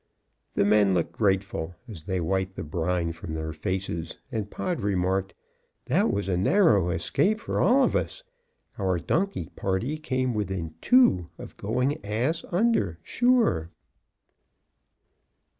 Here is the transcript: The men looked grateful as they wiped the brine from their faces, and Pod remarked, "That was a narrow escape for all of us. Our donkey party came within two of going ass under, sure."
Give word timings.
The 0.55 0.65
men 0.65 0.95
looked 0.95 1.11
grateful 1.11 1.75
as 1.87 2.01
they 2.01 2.19
wiped 2.19 2.55
the 2.55 2.63
brine 2.63 3.11
from 3.11 3.35
their 3.35 3.53
faces, 3.53 4.17
and 4.31 4.49
Pod 4.49 4.81
remarked, 4.81 5.35
"That 5.85 6.09
was 6.11 6.27
a 6.27 6.35
narrow 6.35 6.89
escape 6.89 7.39
for 7.39 7.61
all 7.61 7.83
of 7.83 7.95
us. 7.95 8.23
Our 8.79 8.97
donkey 8.97 9.49
party 9.55 9.99
came 9.99 10.33
within 10.33 10.73
two 10.81 11.29
of 11.37 11.55
going 11.55 12.03
ass 12.03 12.43
under, 12.51 12.97
sure." 13.03 13.69